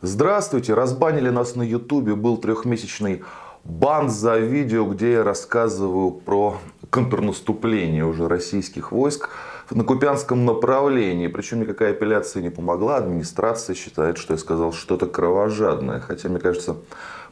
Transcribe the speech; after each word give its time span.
Здравствуйте, 0.00 0.74
разбанили 0.74 1.28
нас 1.28 1.56
на 1.56 1.62
ютубе, 1.62 2.14
был 2.14 2.36
трехмесячный 2.36 3.24
бан 3.64 4.10
за 4.10 4.38
видео, 4.38 4.84
где 4.84 5.10
я 5.14 5.24
рассказываю 5.24 6.12
про 6.12 6.60
контрнаступление 6.88 8.04
уже 8.04 8.28
российских 8.28 8.92
войск 8.92 9.28
на 9.70 9.84
Купянском 9.84 10.44
направлении. 10.44 11.26
Причем 11.26 11.60
никакая 11.60 11.92
апелляция 11.92 12.42
не 12.42 12.50
помогла. 12.50 12.96
Администрация 12.96 13.74
считает, 13.74 14.18
что 14.18 14.34
я 14.34 14.38
сказал 14.38 14.72
что-то 14.72 15.06
кровожадное. 15.06 16.00
Хотя, 16.00 16.28
мне 16.28 16.38
кажется, 16.38 16.76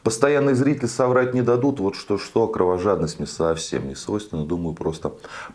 Постоянные 0.07 0.55
зрители 0.55 0.85
соврать 0.85 1.33
не 1.33 1.41
дадут. 1.41 1.81
Вот 1.81 1.95
что-что, 1.95 2.47
кровожадность 2.47 3.19
мне 3.19 3.27
совсем 3.27 3.89
не 3.89 3.95
свойственна. 3.95 4.45
Думаю, 4.45 4.73
просто 4.73 5.11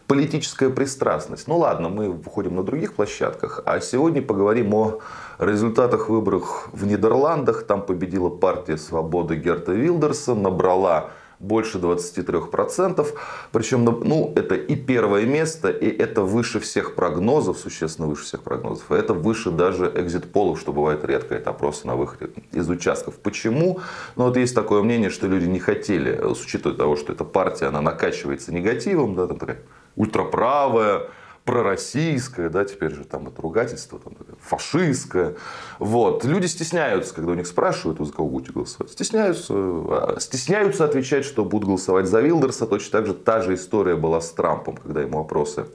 политическая 0.07 0.69
пристрастность. 0.69 1.49
Ну 1.49 1.57
ладно, 1.57 1.89
мы 1.89 2.11
выходим 2.11 2.57
на 2.57 2.63
других 2.63 2.93
площадках. 2.93 3.63
А 3.65 3.81
сегодня 3.81 4.21
поговорим 4.21 4.75
о 4.75 5.01
результатах 5.39 6.11
выборов 6.11 6.69
в 6.73 6.85
Нидерландах. 6.85 7.63
Там 7.63 7.81
победила 7.81 8.29
партия 8.29 8.77
свободы 8.77 9.37
Герта 9.37 9.73
Вилдерса. 9.73 10.35
Набрала 10.35 11.09
больше 11.43 11.79
23%. 11.79 13.07
Причем, 13.51 13.85
ну, 13.85 14.33
это 14.37 14.55
и 14.55 14.77
первое 14.77 15.27
место, 15.27 15.69
и 15.69 15.89
это 15.89 16.23
выше 16.23 16.61
всех 16.61 16.95
прогнозов, 16.95 17.59
существенно 17.59 18.09
выше 18.09 18.25
всех 18.25 18.43
прогнозов. 18.43 18.91
И 18.91 18.95
это 18.95 19.13
выше 19.13 19.51
даже 19.51 19.93
экзит-полов, 19.95 20.61
что 20.61 20.73
бывает 20.73 21.05
редко, 21.05 21.35
это 21.35 21.51
опросы 21.51 21.87
на 21.87 21.97
выходе 21.97 22.31
из 22.53 22.69
участков. 22.71 23.17
Почему? 23.17 23.81
Ну, 24.17 24.25
вот 24.25 24.37
есть 24.37 24.55
такое 24.55 24.83
мнение, 24.83 25.11
что 25.11 25.27
люди 25.27 25.47
не 25.47 25.59
хотели, 25.59 26.33
с 26.35 26.45
учетом 26.45 26.77
того, 26.77 26.97
что 26.97 27.13
эта 27.13 27.25
партия, 27.25 27.67
она 27.67 27.81
накачивается 27.81 28.53
негативом, 28.55 29.15
да, 29.15 29.27
там 29.27 29.39
такая 29.39 29.59
ультраправая, 29.97 31.09
пророссийское, 31.45 32.49
да, 32.49 32.65
теперь 32.65 32.93
же 32.93 33.05
там 33.05 33.29
это 33.29 33.43
ругательство, 33.43 33.99
там, 33.99 34.15
фашистское. 34.41 35.35
Вот. 35.79 36.25
Люди 36.25 36.47
стесняются, 36.47 37.15
когда 37.15 37.33
у 37.33 37.35
них 37.35 37.47
спрашивают, 37.47 37.99
вы 37.99 38.07
за 38.07 38.13
кого 38.13 38.29
будете 38.29 38.53
голосовать. 38.53 38.93
Стесняются, 38.93 39.53
а, 39.55 40.17
стесняются 40.21 40.85
отвечать, 40.85 41.25
что 41.25 41.45
будут 41.45 41.67
голосовать 41.69 42.07
за 42.07 42.21
Вилдерса. 42.21 42.67
Точно 42.67 42.99
так 42.99 43.07
же 43.07 43.15
та 43.15 43.41
же 43.41 43.55
история 43.55 43.97
была 43.97 44.21
с 44.21 44.31
Трампом, 44.31 44.77
когда 44.77 45.03
ему 45.03 45.21
опросы 45.21 45.67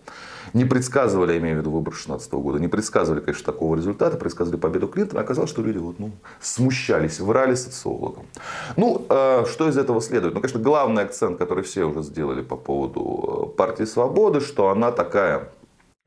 не 0.53 0.65
предсказывали, 0.65 1.33
я 1.33 1.39
имею 1.39 1.57
в 1.57 1.59
виду 1.59 1.71
выбор 1.71 1.93
2016 1.93 2.31
года, 2.33 2.59
не 2.59 2.67
предсказывали, 2.67 3.21
конечно, 3.21 3.45
такого 3.45 3.75
результата, 3.75 4.17
предсказывали 4.17 4.59
победу 4.59 4.87
Клинтона. 4.87 5.21
Оказалось, 5.21 5.49
что 5.49 5.61
люди 5.61 5.77
вот, 5.77 5.99
ну, 5.99 6.11
смущались, 6.41 7.19
врали 7.19 7.55
социологам. 7.55 8.25
Ну, 8.75 9.05
э, 9.09 9.45
что 9.49 9.69
из 9.69 9.77
этого 9.77 10.01
следует? 10.01 10.33
Ну, 10.33 10.41
конечно, 10.41 10.59
главный 10.59 11.03
акцент, 11.03 11.37
который 11.37 11.63
все 11.63 11.85
уже 11.85 12.01
сделали 12.01 12.41
по 12.41 12.55
поводу 12.55 13.51
э, 13.53 13.57
партии 13.57 13.83
свободы, 13.83 14.39
что 14.39 14.69
она 14.69 14.91
такая 14.91 15.49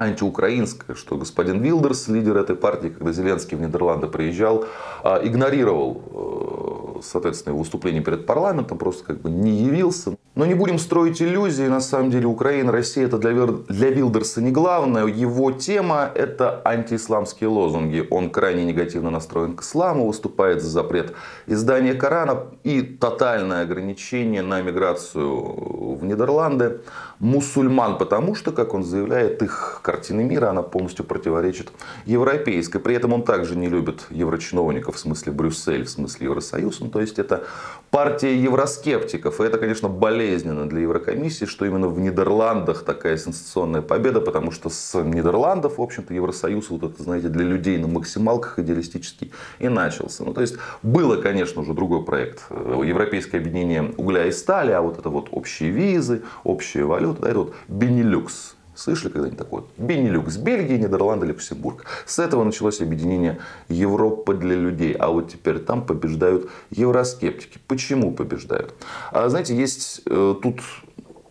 антиукраинское, 0.00 0.96
что 0.96 1.16
господин 1.16 1.60
Вилдерс, 1.60 2.08
лидер 2.08 2.38
этой 2.38 2.56
партии, 2.56 2.88
когда 2.88 3.12
Зеленский 3.12 3.56
в 3.56 3.60
Нидерланды 3.60 4.08
приезжал, 4.08 4.64
а, 5.04 5.20
игнорировал, 5.22 6.98
э, 6.98 7.02
соответственно, 7.02 7.54
выступление 7.54 8.02
перед 8.02 8.24
парламентом, 8.24 8.78
просто 8.78 9.04
как 9.04 9.20
бы 9.20 9.30
не 9.30 9.62
явился. 9.62 10.16
Но 10.34 10.46
не 10.46 10.54
будем 10.54 10.78
строить 10.78 11.20
иллюзии, 11.20 11.64
на 11.64 11.80
самом 11.80 12.10
деле 12.10 12.26
Украина, 12.26 12.72
Россия 12.72 13.04
это 13.04 13.18
для, 13.18 13.32
для 13.46 13.90
Вилдерса 13.90 14.40
не 14.40 14.50
главное. 14.50 15.04
Его 15.06 15.52
тема 15.52 16.10
это 16.14 16.62
антиисламские 16.64 17.50
лозунги. 17.50 18.06
Он 18.10 18.30
крайне 18.30 18.64
негативно 18.64 19.10
настроен 19.10 19.54
к 19.54 19.62
исламу, 19.62 20.06
выступает 20.06 20.62
за 20.62 20.70
запрет 20.70 21.12
издания 21.46 21.92
Корана 21.92 22.46
и 22.62 22.80
тотальное 22.80 23.62
ограничение 23.62 24.40
на 24.40 24.62
миграцию 24.62 25.96
в 25.96 26.04
Нидерланды 26.04 26.80
мусульман, 27.20 27.98
потому 27.98 28.34
что, 28.34 28.50
как 28.50 28.74
он 28.74 28.82
заявляет, 28.82 29.42
их 29.42 29.80
картина 29.82 30.22
мира, 30.22 30.50
она 30.50 30.62
полностью 30.62 31.04
противоречит 31.04 31.70
европейской. 32.06 32.78
При 32.78 32.94
этом 32.94 33.12
он 33.12 33.22
также 33.22 33.56
не 33.56 33.68
любит 33.68 34.06
еврочиновников 34.10 34.96
в 34.96 34.98
смысле 34.98 35.32
Брюссель, 35.32 35.84
в 35.84 35.90
смысле 35.90 36.26
Евросоюз. 36.26 36.80
Ну, 36.80 36.88
то 36.88 37.00
есть 37.00 37.18
это 37.18 37.44
партия 37.90 38.36
евроскептиков. 38.36 39.40
И 39.40 39.44
это, 39.44 39.58
конечно, 39.58 39.88
болезненно 39.88 40.66
для 40.68 40.80
Еврокомиссии, 40.80 41.44
что 41.44 41.66
именно 41.66 41.88
в 41.88 42.00
Нидерландах 42.00 42.84
такая 42.84 43.18
сенсационная 43.18 43.82
победа, 43.82 44.20
потому 44.20 44.50
что 44.50 44.70
с 44.70 44.98
Нидерландов, 45.02 45.78
в 45.78 45.82
общем-то, 45.82 46.14
Евросоюз, 46.14 46.70
вот 46.70 46.84
это, 46.84 47.02
знаете, 47.02 47.28
для 47.28 47.44
людей 47.44 47.76
на 47.78 47.88
максималках 47.88 48.58
идеалистически 48.58 49.30
и 49.58 49.68
начался. 49.68 50.24
Ну, 50.24 50.32
то 50.32 50.40
есть 50.40 50.56
было, 50.82 51.16
конечно, 51.16 51.60
уже 51.62 51.74
другой 51.74 52.02
проект. 52.04 52.44
Европейское 52.50 53.40
объединение 53.40 53.92
угля 53.98 54.26
и 54.26 54.32
стали, 54.32 54.70
а 54.72 54.80
вот 54.80 54.98
это 54.98 55.10
вот 55.10 55.28
общие 55.32 55.70
визы, 55.70 56.22
общая 56.44 56.84
валюта, 56.84 57.09
да, 57.18 57.28
это 57.28 57.38
вот 57.40 57.54
Бенилюкс 57.68 58.54
Слышали 58.80 59.10
когда-нибудь 59.10 59.38
такое? 59.38 59.64
Бенилюкс, 59.76 60.38
Бельгия, 60.38 60.78
Нидерланды, 60.78 61.26
Люксембург. 61.26 61.84
С 62.06 62.18
этого 62.18 62.44
началось 62.44 62.80
объединение 62.80 63.38
Европы 63.68 64.32
для 64.32 64.54
людей. 64.54 64.94
А 64.94 65.08
вот 65.08 65.30
теперь 65.30 65.58
там 65.58 65.84
побеждают 65.84 66.48
евроскептики. 66.70 67.58
Почему 67.66 68.12
побеждают? 68.12 68.72
А, 69.12 69.28
знаете, 69.28 69.54
есть 69.54 70.00
э, 70.06 70.34
тут 70.42 70.62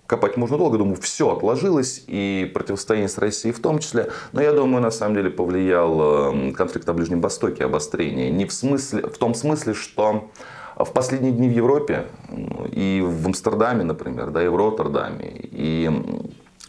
копать 0.05 0.37
можно 0.37 0.59
долго, 0.59 0.77
думаю, 0.77 0.97
все 0.97 1.31
отложилось, 1.35 2.03
и 2.05 2.51
противостояние 2.53 3.09
с 3.09 3.17
Россией 3.17 3.51
в 3.51 3.59
том 3.59 3.79
числе. 3.79 4.11
Но 4.31 4.43
я 4.43 4.53
думаю, 4.53 4.83
на 4.83 4.91
самом 4.91 5.15
деле 5.15 5.31
повлиял 5.31 6.33
э, 6.33 6.51
конфликт 6.51 6.85
на 6.85 6.93
Ближнем 6.93 7.19
Востоке, 7.19 7.65
обострение. 7.65 8.29
Не 8.29 8.45
в, 8.45 8.53
смысле, 8.53 9.03
в 9.03 9.17
том 9.17 9.33
смысле, 9.33 9.73
что 9.73 10.29
в 10.85 10.93
последние 10.93 11.31
дни 11.31 11.49
в 11.49 11.51
Европе 11.51 12.05
и 12.71 13.03
в 13.05 13.25
Амстердаме, 13.25 13.83
например, 13.83 14.31
да, 14.31 14.43
и 14.43 14.47
в 14.47 14.55
Роттердаме, 14.55 15.29
и 15.29 15.89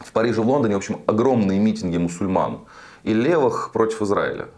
в 0.00 0.12
Париже, 0.12 0.40
в 0.40 0.48
Лондоне, 0.48 0.74
в 0.74 0.78
общем, 0.78 1.00
огромные 1.06 1.60
митинги 1.60 1.96
мусульман 1.96 2.60
и 3.04 3.14
левых 3.14 3.70
против 3.72 4.02
Израиля. 4.02 4.48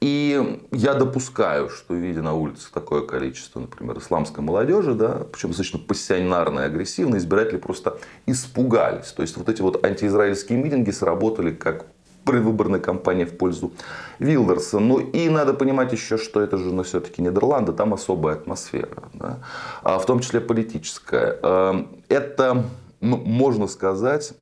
И 0.00 0.60
я 0.70 0.92
допускаю, 0.94 1.70
что 1.70 1.94
видя 1.94 2.20
на 2.20 2.34
улице 2.34 2.68
такое 2.72 3.02
количество, 3.06 3.60
например, 3.60 3.98
исламской 3.98 4.44
молодежи, 4.44 4.92
да, 4.92 5.22
причем 5.32 5.48
достаточно 5.50 5.78
пассионарно 5.78 6.60
и 6.60 6.64
агрессивно, 6.64 7.16
избиратели 7.16 7.56
просто 7.56 7.98
испугались. 8.26 9.12
То 9.12 9.22
есть 9.22 9.36
вот 9.38 9.48
эти 9.48 9.62
вот 9.62 9.82
антиизраильские 9.82 10.58
митинги 10.58 10.90
сработали 10.90 11.52
как 11.52 11.86
предвыборная 12.24 12.80
кампания 12.80 13.26
в 13.26 13.36
пользу 13.36 13.72
Вилдерса. 14.18 14.78
Ну 14.78 14.98
и 14.98 15.28
надо 15.28 15.54
понимать 15.54 15.92
еще, 15.92 16.18
что 16.18 16.40
это 16.40 16.56
же 16.56 16.72
ну, 16.72 16.82
все-таки 16.82 17.22
Нидерланды, 17.22 17.72
там 17.72 17.94
особая 17.94 18.34
атмосфера, 18.34 19.04
да, 19.12 19.38
а 19.82 19.98
в 19.98 20.06
том 20.06 20.20
числе 20.20 20.40
политическая. 20.40 21.38
Эм, 21.42 21.88
это, 22.08 22.64
ну, 23.00 23.16
можно 23.16 23.66
сказать, 23.66 24.34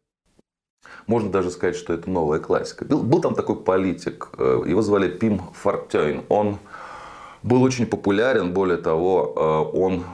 можно 1.07 1.31
даже 1.31 1.51
сказать, 1.51 1.77
что 1.77 1.93
это 1.93 2.09
новая 2.11 2.39
классика. 2.39 2.85
Был, 2.85 3.03
был 3.03 3.21
там 3.21 3.35
такой 3.35 3.57
политик, 3.57 4.31
э, 4.39 4.63
его 4.67 4.83
звали 4.83 5.09
Пим 5.09 5.41
Фортейн. 5.55 6.23
Он 6.29 6.59
был 7.43 7.63
очень 7.63 7.87
популярен, 7.87 8.53
более 8.53 8.79
того, 8.79 9.71
э, 9.75 9.79
он 9.79 10.05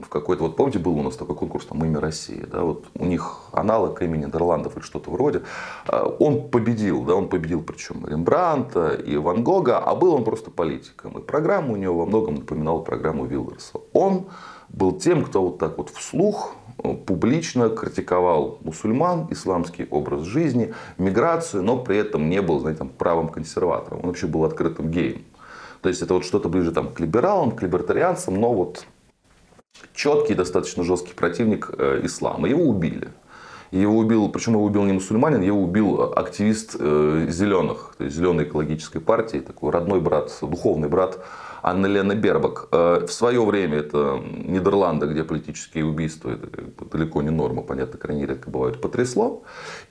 в 0.00 0.08
какой-то, 0.08 0.42
вот 0.42 0.56
помните, 0.56 0.78
был 0.78 0.98
у 0.98 1.02
нас 1.02 1.16
такой 1.16 1.36
конкурс, 1.36 1.66
там, 1.66 1.82
имя 1.84 2.00
России, 2.00 2.44
да, 2.50 2.62
вот 2.62 2.86
у 2.94 3.04
них 3.04 3.40
аналог 3.52 4.02
имени 4.02 4.26
Нидерландов 4.26 4.76
или 4.76 4.84
что-то 4.84 5.10
вроде, 5.10 5.42
э, 5.88 6.16
он 6.18 6.48
победил, 6.48 7.04
да, 7.04 7.14
он 7.14 7.28
победил 7.28 7.62
причем 7.62 8.06
Рембранта 8.06 8.90
и 8.90 9.16
Ван 9.16 9.42
Гога, 9.42 9.78
а 9.78 9.94
был 9.94 10.14
он 10.14 10.24
просто 10.24 10.50
политиком, 10.50 11.18
и 11.18 11.22
программа 11.22 11.72
у 11.72 11.76
него 11.76 11.98
во 11.98 12.06
многом 12.06 12.36
напоминала 12.36 12.80
программу 12.80 13.24
Вилдерса. 13.24 13.78
Он 13.92 14.26
был 14.68 14.92
тем, 14.92 15.24
кто 15.24 15.42
вот 15.42 15.58
так 15.58 15.78
вот 15.78 15.90
вслух 15.90 16.54
публично 17.06 17.70
критиковал 17.70 18.58
мусульман, 18.62 19.28
исламский 19.30 19.86
образ 19.90 20.22
жизни, 20.22 20.74
миграцию, 20.98 21.62
но 21.62 21.78
при 21.78 21.96
этом 21.96 22.28
не 22.28 22.42
был, 22.42 22.60
знаете, 22.60 22.80
там, 22.80 22.90
правым 22.90 23.28
консерватором. 23.28 24.00
Он 24.00 24.08
вообще 24.08 24.26
был 24.26 24.44
открытым 24.44 24.90
геем. 24.90 25.24
То 25.80 25.88
есть 25.88 26.02
это 26.02 26.14
вот 26.14 26.24
что-то 26.24 26.48
ближе 26.48 26.72
там, 26.72 26.92
к 26.92 27.00
либералам, 27.00 27.52
к 27.52 27.62
либертарианцам, 27.62 28.34
но 28.34 28.52
вот 28.52 28.86
четкий, 29.94 30.34
достаточно 30.34 30.84
жесткий 30.84 31.14
противник 31.14 31.70
э, 31.78 32.00
ислама. 32.04 32.48
Его 32.48 32.64
убили. 32.64 33.08
Его 33.70 33.98
убил, 33.98 34.28
причем 34.28 34.52
его 34.52 34.64
убил 34.64 34.84
не 34.84 34.92
мусульманин, 34.92 35.42
его 35.42 35.60
убил 35.60 36.12
активист 36.14 36.76
э, 36.78 37.26
зеленых, 37.28 37.94
то 37.98 38.04
есть 38.04 38.16
зеленой 38.16 38.44
экологической 38.44 39.00
партии, 39.00 39.38
такой 39.38 39.70
родной 39.70 40.00
брат, 40.00 40.32
духовный 40.40 40.88
брат 40.88 41.18
Анна 41.66 41.86
Лена 41.86 42.14
Бербак. 42.14 42.68
Э, 42.70 43.04
в 43.06 43.12
свое 43.12 43.44
время 43.44 43.78
это 43.78 44.20
Нидерланды, 44.24 45.06
где 45.06 45.24
политические 45.24 45.84
убийства 45.84 46.30
это 46.30 46.48
далеко 46.92 47.22
не 47.22 47.30
норма, 47.30 47.62
понятно, 47.62 47.98
крайне 47.98 48.24
редко 48.24 48.50
бывают, 48.50 48.80
потрясло. 48.80 49.42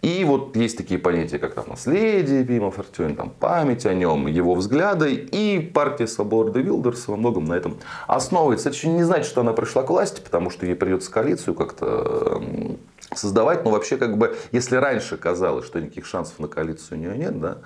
И 0.02 0.24
вот 0.24 0.56
есть 0.56 0.78
такие 0.78 0.98
понятия, 0.98 1.38
как 1.38 1.54
там 1.54 1.66
наследие 1.68 2.46
Пима 2.46 2.72
Фортюн, 2.72 3.18
там 3.18 3.30
память 3.30 3.86
о 3.86 3.94
нем, 3.94 4.28
его 4.28 4.56
взгляды. 4.56 5.16
И 5.16 5.60
партия 5.60 6.08
Свободы 6.08 6.62
Вилдерса 6.62 7.12
во 7.12 7.18
многом 7.18 7.44
на 7.44 7.56
этом 7.56 7.76
основывается. 8.08 8.70
Это 8.70 8.78
еще 8.78 8.88
не 8.88 9.04
значит, 9.04 9.26
что 9.26 9.42
она 9.42 9.52
пришла 9.52 9.84
к 9.84 9.90
власти, 9.90 10.22
потому 10.22 10.52
что 10.52 10.66
ей 10.66 10.76
придется 10.76 11.12
коалицию 11.12 11.56
как-то 11.56 12.42
создавать. 13.18 13.64
Но 13.64 13.72
вообще, 13.72 13.98
как 13.98 14.18
бы, 14.18 14.38
если 14.52 14.76
раньше 14.76 15.18
казалось, 15.18 15.66
что 15.66 15.80
никаких 15.80 16.06
шансов 16.06 16.40
на 16.40 16.48
коалицию 16.48 16.98
у 16.98 17.02
нее 17.02 17.18
нет, 17.18 17.40
да, 17.40 17.58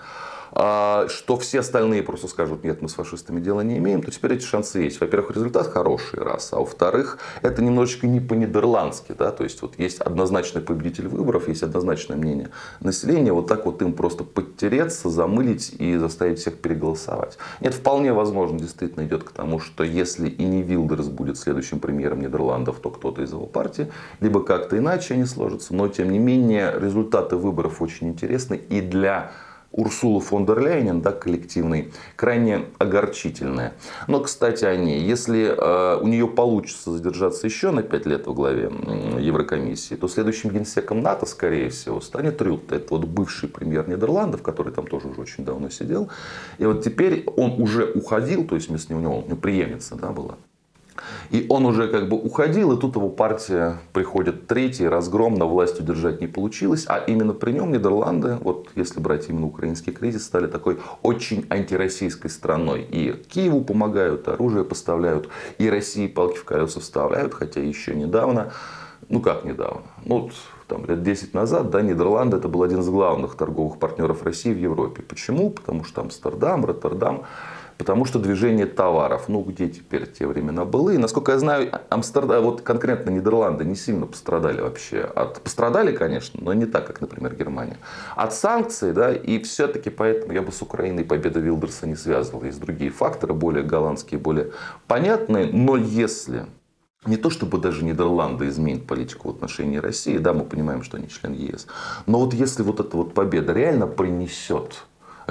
что 0.52 1.38
все 1.40 1.60
остальные 1.60 2.04
просто 2.04 2.28
скажут, 2.28 2.64
нет, 2.64 2.82
мы 2.82 2.90
с 2.90 2.94
фашистами 2.94 3.40
дела 3.40 3.62
не 3.62 3.78
имеем, 3.78 4.02
то 4.02 4.12
теперь 4.12 4.34
эти 4.34 4.44
шансы 4.44 4.80
есть. 4.80 5.00
Во-первых, 5.00 5.32
результат 5.32 5.68
хороший, 5.68 6.20
раз. 6.20 6.54
А 6.54 6.58
во-вторых, 6.58 7.20
это 7.42 7.62
немножечко 7.62 8.08
не 8.08 8.20
по-нидерландски. 8.20 9.14
Да? 9.18 9.32
То 9.32 9.44
есть, 9.44 9.62
вот 9.62 9.78
есть 9.78 10.00
однозначный 10.00 10.62
победитель 10.62 11.08
выборов, 11.08 11.48
есть 11.48 11.64
однозначное 11.64 12.18
мнение 12.18 12.50
населения. 12.80 13.34
Вот 13.34 13.48
так 13.48 13.66
вот 13.66 13.82
им 13.82 13.94
просто 13.94 14.24
подтереться, 14.24 15.10
замылить 15.10 15.76
и 15.78 15.98
заставить 15.98 16.40
всех 16.40 16.58
переголосовать. 16.58 17.38
Нет, 17.62 17.74
вполне 17.74 18.14
возможно, 18.14 18.60
действительно 18.60 19.06
идет 19.06 19.24
к 19.24 19.32
тому, 19.32 19.60
что 19.60 19.84
если 19.84 20.30
и 20.30 20.44
не 20.44 20.62
Вилдерс 20.62 21.08
будет 21.08 21.38
следующим 21.38 21.80
премьером 21.80 22.22
Нидерландов, 22.22 22.80
то 22.80 22.90
кто-то 22.90 23.22
из 23.22 23.32
его 23.32 23.46
партии, 23.46 23.92
либо 24.20 24.44
как-то 24.44 24.78
иначе 24.78 25.14
они 25.14 25.26
сложатся. 25.26 25.74
Но, 25.74 25.88
тем 25.88 26.12
не 26.12 26.20
менее, 26.20 26.74
результаты 26.76 27.36
выборов 27.36 27.82
очень 27.82 28.10
интересны 28.10 28.56
и 28.56 28.82
для 28.82 29.32
Урсулу 29.72 30.20
фон 30.20 30.46
дер 30.46 30.60
Ляйнен, 30.60 31.02
да, 31.02 31.12
коллективной, 31.12 31.92
крайне 32.16 32.66
огорчительная. 32.80 33.74
Но, 34.08 34.20
кстати, 34.22 34.66
о 34.66 34.76
ней. 34.76 35.02
Если 35.02 35.54
э, 35.56 36.00
у 36.02 36.08
нее 36.08 36.28
получится 36.28 36.92
задержаться 36.92 37.46
еще 37.46 37.72
на 37.72 37.84
5 37.84 38.06
лет 38.06 38.28
в 38.28 38.34
главе 38.34 38.72
Еврокомиссии, 39.20 39.96
то 39.96 40.08
следующим 40.08 40.50
генсеком 40.50 41.02
НАТО, 41.02 41.26
скорее 41.26 41.70
всего, 41.70 42.02
станет 42.02 42.42
Рютте. 42.42 42.76
Это 42.76 42.96
вот 42.96 43.06
бывший 43.06 43.48
премьер 43.48 43.88
Нидерландов, 43.88 44.42
который 44.42 44.74
там 44.74 44.88
тоже 44.88 45.08
уже 45.08 45.22
очень 45.22 45.46
давно 45.46 45.70
сидел. 45.70 46.10
И 46.58 46.66
вот 46.66 46.84
теперь 46.84 47.24
он 47.36 47.62
уже 47.62 47.86
уходил, 47.86 48.46
то 48.46 48.56
есть 48.56 48.70
вместо 48.70 48.94
него, 48.94 49.20
у 49.20 49.26
него 49.26 49.38
преемница 49.38 49.96
да, 49.96 50.10
была. 50.10 50.38
И 51.32 51.46
он 51.50 51.66
уже 51.66 51.88
как 51.88 52.10
бы 52.10 52.18
уходил, 52.18 52.72
и 52.72 52.80
тут 52.80 52.96
его 52.96 53.10
партия 53.10 53.78
приходит 53.94 54.48
третий, 54.48 54.88
разгром, 54.88 55.36
на 55.36 55.46
власть 55.46 55.80
удержать 55.80 56.22
не 56.22 56.28
получилось. 56.28 56.86
А 56.88 56.98
именно 56.98 57.34
при 57.34 57.52
нем 57.52 57.72
Нидерланды, 57.72 58.38
вот 58.42 58.70
если 58.76 59.00
брать 59.00 59.30
именно 59.30 59.48
украинский 59.48 59.94
кризис, 59.94 60.26
стали 60.26 60.48
такой 60.48 60.80
очень 61.04 61.46
антироссийской 61.50 62.30
страной. 62.30 62.82
И 62.82 63.14
Киеву 63.30 63.62
помогают, 63.62 64.28
оружие 64.28 64.64
поставляют, 64.64 65.30
и 65.60 65.70
России 65.70 66.08
палки 66.08 66.38
в 66.38 66.46
колеса 66.46 66.80
вставляют, 66.80 67.34
хотя 67.34 67.62
еще 67.62 67.94
недавно, 67.94 68.52
ну 69.08 69.22
как 69.22 69.46
недавно, 69.46 69.84
ну 70.06 70.32
там, 70.68 70.86
лет 70.86 71.04
10 71.04 71.34
назад, 71.34 71.70
да, 71.72 71.82
Нидерланды 71.82 72.38
это 72.38 72.48
был 72.48 72.64
один 72.64 72.80
из 72.80 72.90
главных 72.90 73.36
торговых 73.36 73.80
партнеров 73.80 74.24
России 74.24 74.54
в 74.54 74.58
Европе. 74.58 75.02
Почему? 75.02 75.50
Потому 75.50 75.84
что 75.84 76.02
Амстердам, 76.02 76.64
Роттердам 76.64 77.24
Потому 77.80 78.04
что 78.04 78.20
движение 78.20 78.66
товаров, 78.66 79.30
ну 79.30 79.42
где 79.42 79.70
теперь 79.70 80.06
те 80.06 80.28
времена 80.28 80.66
были. 80.66 80.96
И, 80.96 80.98
насколько 80.98 81.32
я 81.32 81.40
знаю, 81.40 81.72
Амстердам, 81.88 82.44
вот 82.44 82.62
конкретно 82.62 83.10
Нидерланды 83.10 83.64
не 83.64 83.76
сильно 83.76 84.06
пострадали 84.06 84.60
вообще. 84.60 85.00
От, 85.00 85.40
пострадали, 85.40 85.96
конечно, 85.96 86.42
но 86.44 86.52
не 86.54 86.66
так, 86.66 86.86
как, 86.86 87.00
например, 87.00 87.36
Германия. 87.36 87.78
От 88.18 88.34
санкций, 88.34 88.92
да, 88.92 89.14
и 89.14 89.42
все-таки 89.44 89.90
поэтому 89.90 90.34
я 90.34 90.42
бы 90.42 90.52
с 90.52 90.62
Украиной 90.62 91.06
победа 91.06 91.40
Вилдерса 91.40 91.88
не 91.88 91.96
связывал. 91.96 92.44
Есть 92.44 92.60
другие 92.60 92.92
факторы, 92.92 93.34
более 93.34 93.64
голландские, 93.64 94.20
более 94.20 94.52
понятные. 94.88 95.46
Но 95.46 95.78
если 95.78 96.48
не 97.06 97.16
то 97.16 97.30
чтобы 97.30 97.60
даже 97.60 97.86
Нидерланды 97.86 98.50
изменят 98.50 98.88
политику 98.88 99.30
в 99.30 99.36
отношении 99.36 99.78
России, 99.78 100.18
да, 100.18 100.34
мы 100.34 100.44
понимаем, 100.44 100.84
что 100.84 100.98
они 100.98 101.08
член 101.08 101.32
ЕС, 101.32 101.66
но 102.08 102.20
вот 102.20 102.34
если 102.34 102.62
вот 102.62 102.82
эта 102.82 102.98
вот 102.98 103.14
победа 103.14 103.54
реально 103.54 103.88
принесет 103.88 104.84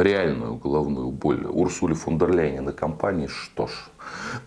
реальную 0.02 0.54
головную 0.56 1.10
боль 1.10 1.44
Урсуле 1.46 1.94
фон 1.94 2.18
дер 2.18 2.30
Ляйен 2.32 2.68
и 2.68 2.72
компании, 2.72 3.26
что 3.26 3.66
ж, 3.66 3.70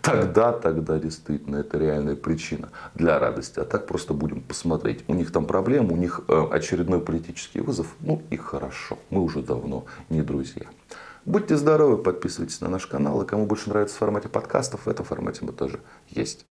тогда, 0.00 0.52
тогда 0.52 0.98
действительно 0.98 1.56
это 1.56 1.78
реальная 1.78 2.16
причина 2.16 2.70
для 2.94 3.18
радости. 3.18 3.60
А 3.60 3.64
так 3.64 3.86
просто 3.86 4.14
будем 4.14 4.40
посмотреть. 4.40 5.04
У 5.08 5.14
них 5.14 5.30
там 5.30 5.46
проблемы, 5.46 5.92
у 5.92 5.96
них 5.96 6.22
э, 6.28 6.46
очередной 6.50 7.00
политический 7.00 7.60
вызов. 7.60 7.94
Ну 8.00 8.22
и 8.30 8.36
хорошо, 8.36 8.98
мы 9.10 9.22
уже 9.22 9.42
давно 9.42 9.84
не 10.08 10.22
друзья. 10.22 10.66
Будьте 11.24 11.56
здоровы, 11.56 11.98
подписывайтесь 11.98 12.60
на 12.60 12.68
наш 12.68 12.86
канал. 12.86 13.22
И 13.22 13.26
кому 13.26 13.46
больше 13.46 13.68
нравится 13.68 13.94
в 13.94 13.98
формате 13.98 14.28
подкастов, 14.28 14.86
в 14.86 14.88
этом 14.88 15.04
формате 15.04 15.40
мы 15.42 15.52
тоже 15.52 15.80
есть. 16.08 16.46